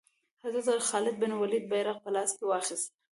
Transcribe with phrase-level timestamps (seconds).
[0.43, 2.89] حضرت خالد بن ولید بیرغ په لاس کې واخیست.